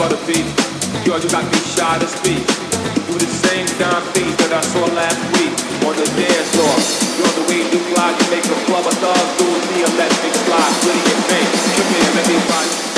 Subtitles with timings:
[0.00, 0.48] for the beat.
[1.04, 2.40] Yo, you got me shy to speak.
[3.04, 5.52] Do the same damn thing that I saw last week
[5.84, 6.72] on the dance floor.
[7.20, 10.72] Yo, the way you glide, you make a club of thugs do the electric slide.
[10.80, 11.48] Pretty in pain.
[11.76, 12.89] Come here, let me find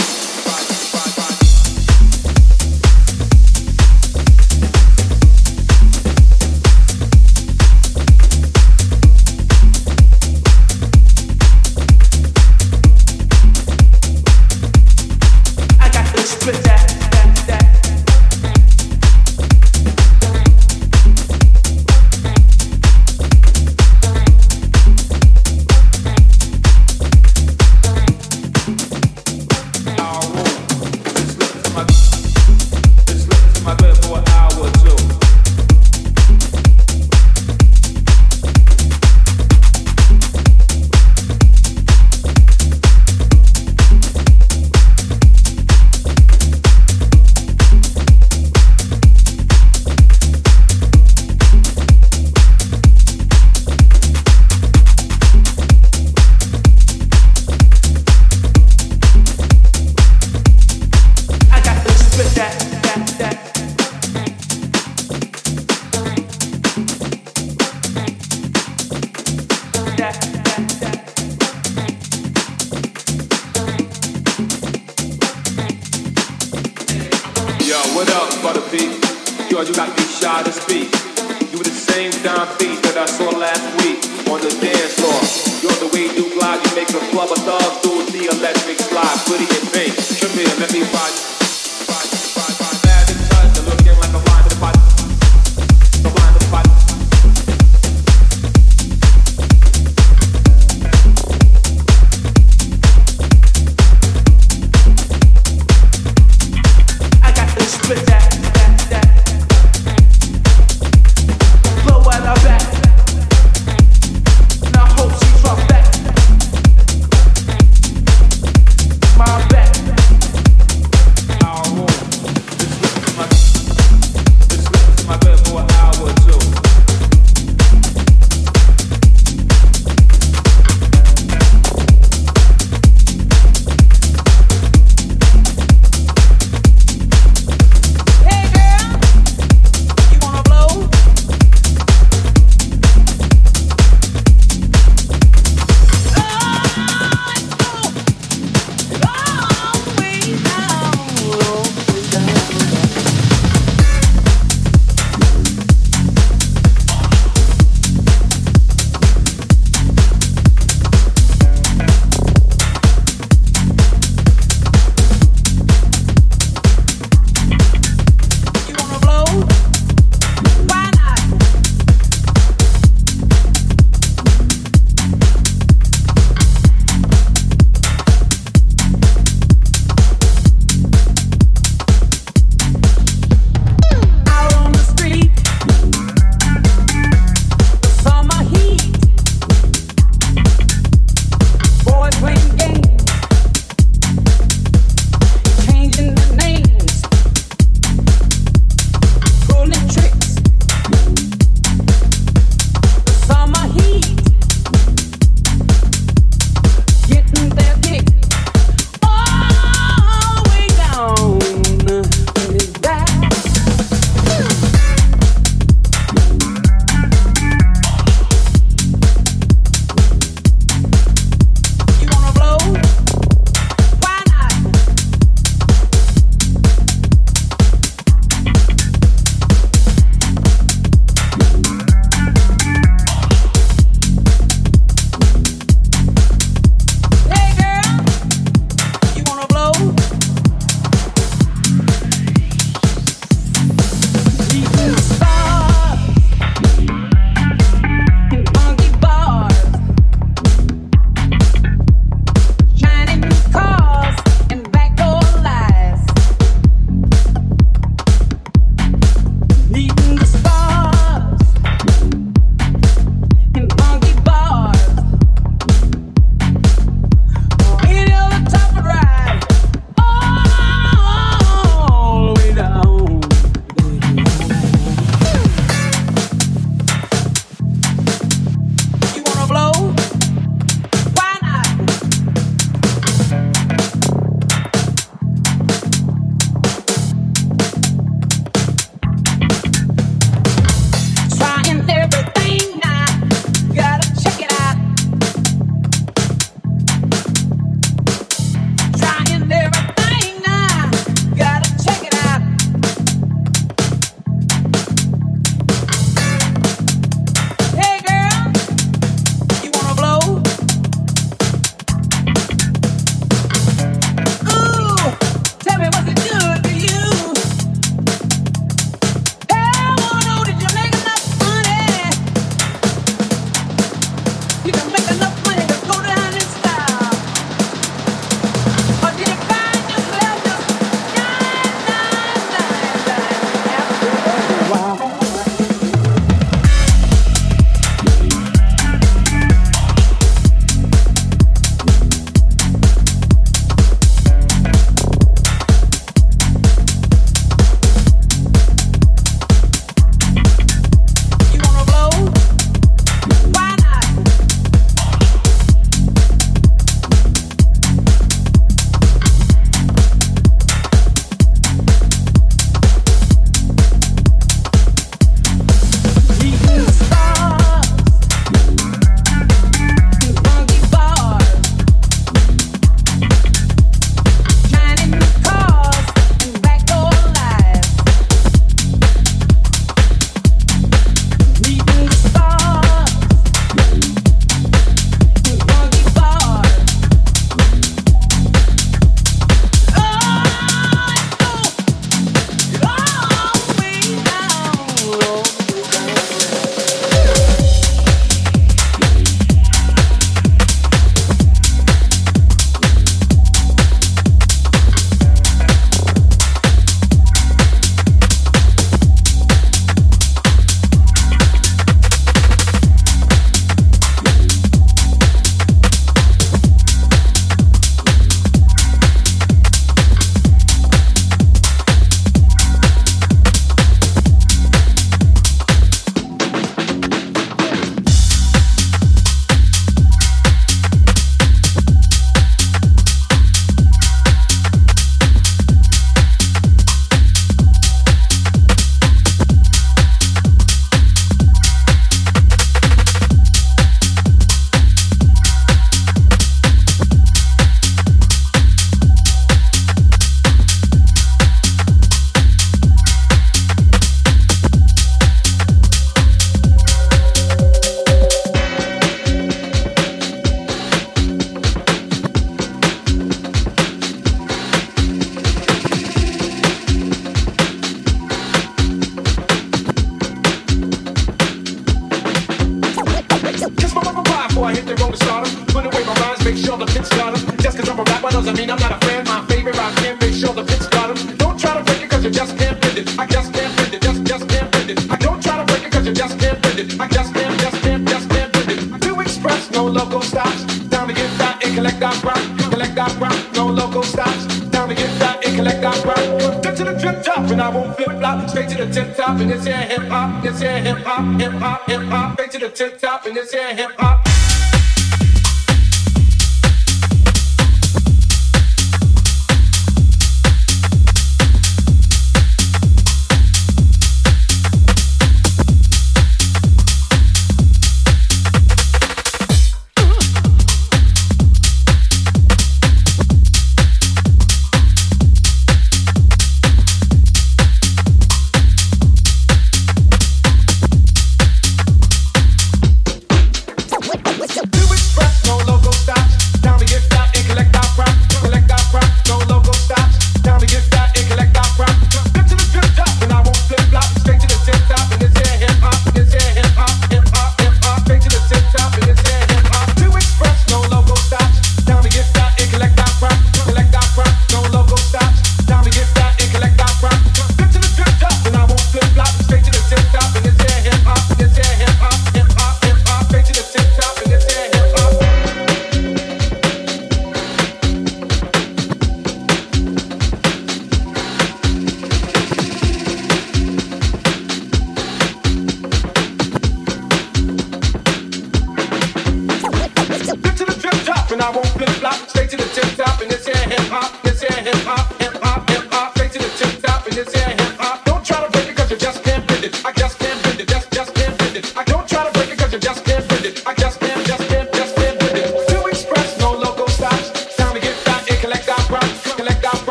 [82.22, 83.98] down beat that I saw last week
[84.30, 85.18] on the dance floor.
[85.58, 89.18] You're the way you glide, you make the club a thug, do the electric slide,
[89.26, 89.92] pretty and pink.
[90.22, 91.21] Come here, let me ride.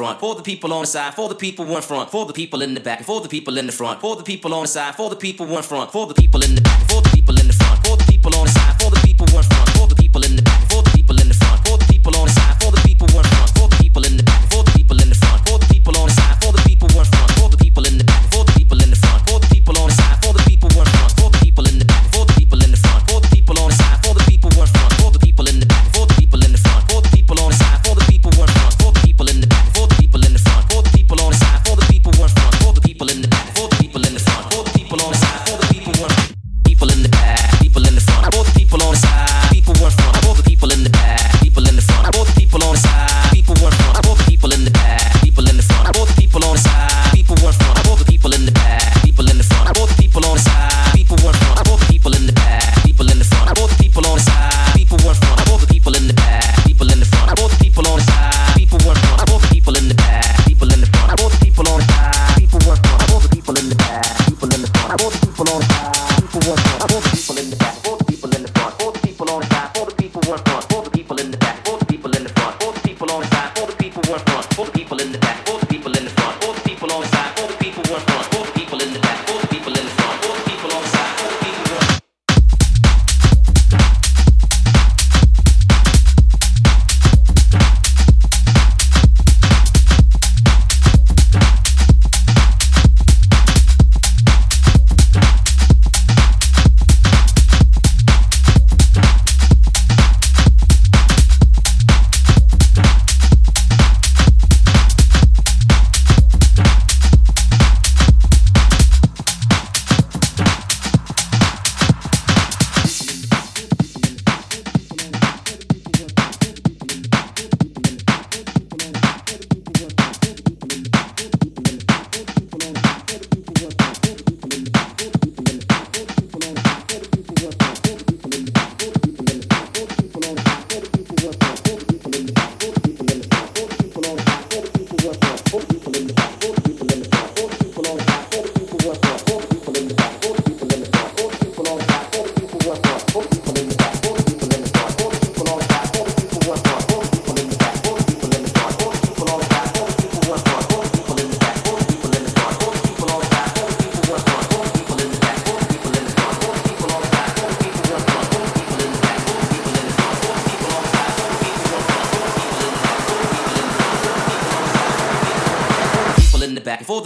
[0.00, 2.72] For the people on the side, for the people in front, for the people in
[2.72, 5.10] the back, for the people in the front, for the people on the side, for
[5.10, 7.52] the people in front, for the people in the back, for the people in the
[7.52, 8.79] front, for the people on the side,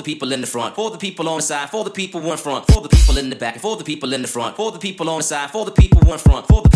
[0.04, 2.66] people in the front, for the people on the side, for the people in front,
[2.66, 5.08] for the people in the back, for the people in the front, for the people
[5.08, 6.73] on the side, for the people in front, for the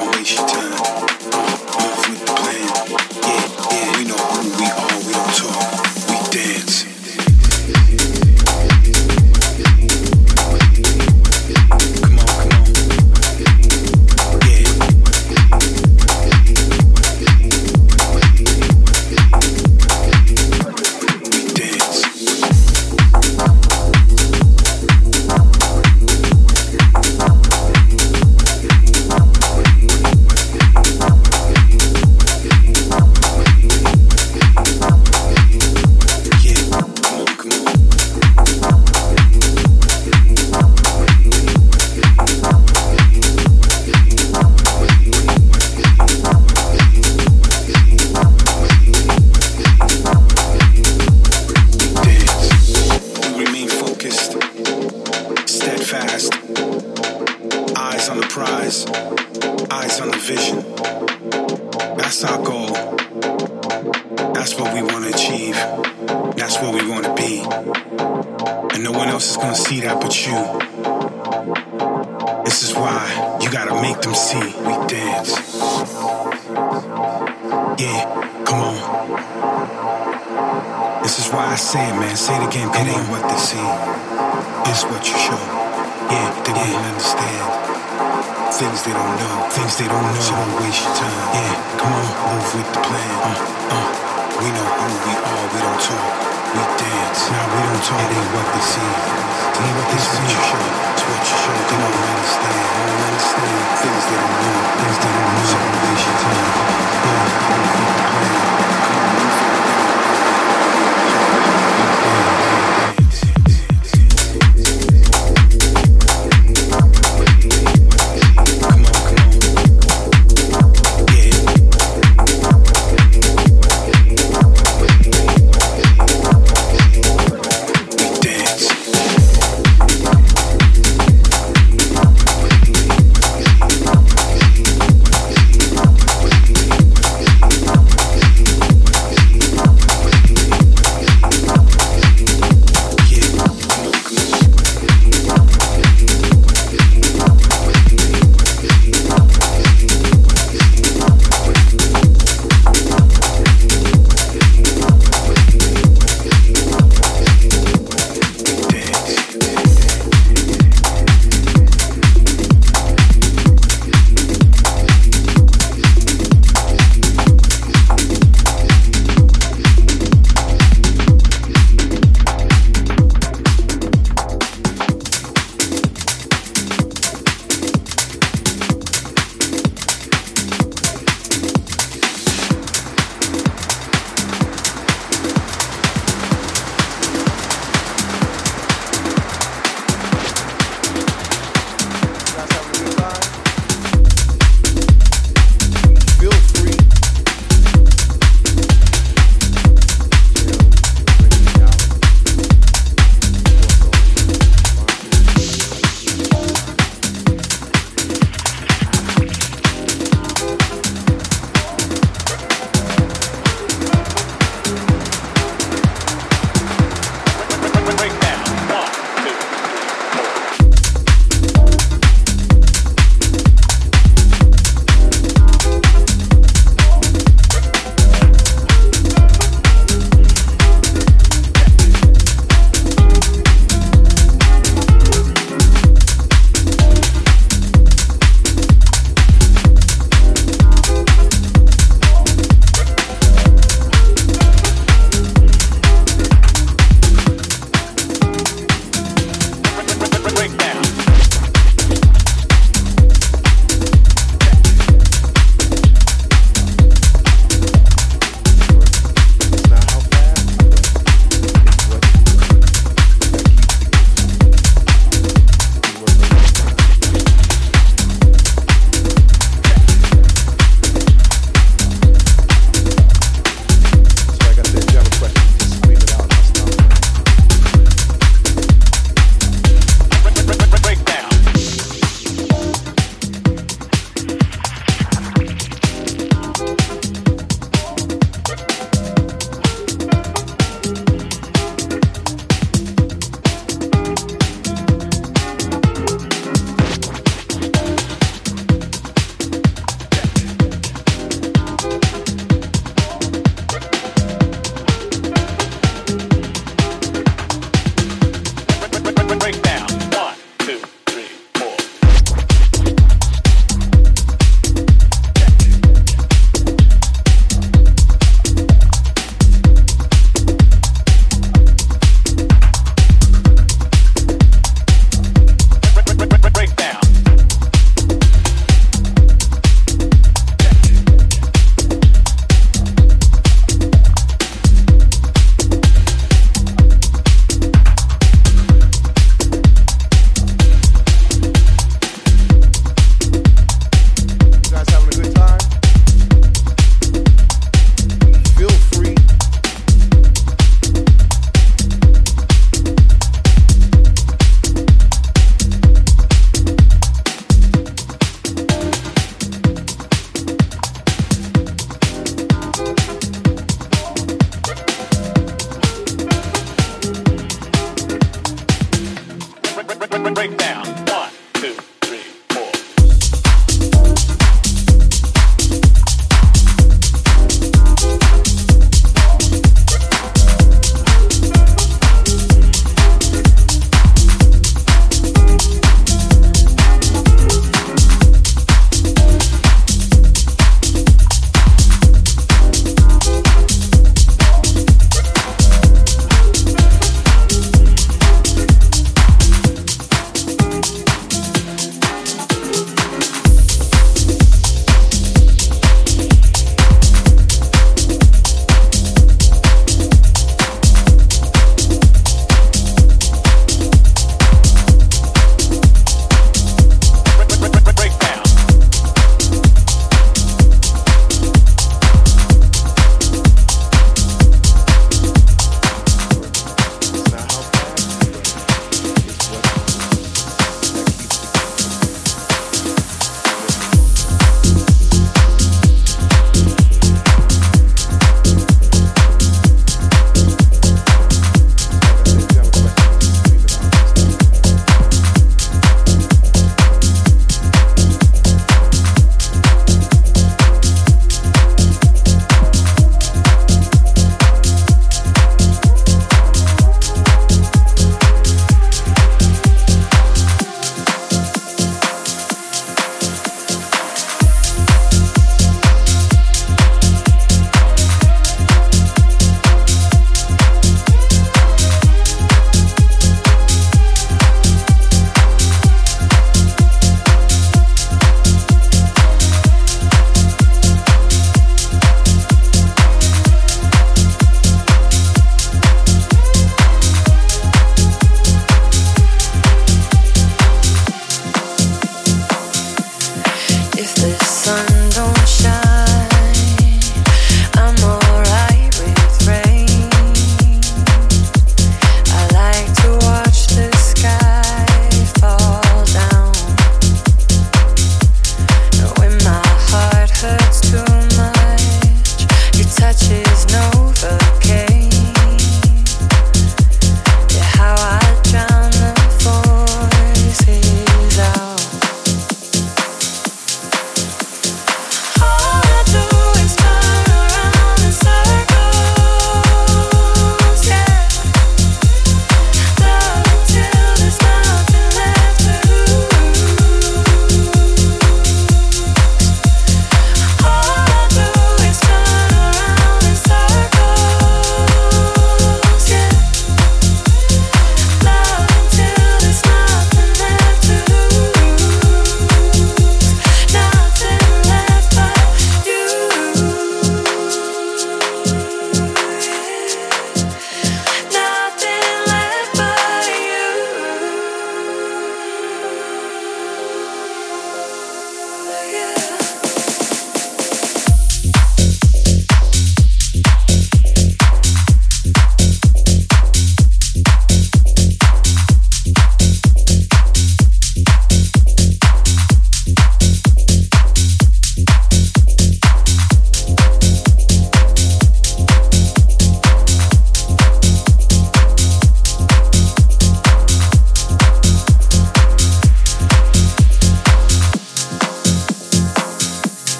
[0.00, 0.72] don't waste your time.
[0.72, 2.29] Off with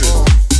[0.00, 0.51] together.